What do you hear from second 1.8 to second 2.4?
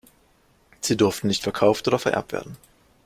oder vererbt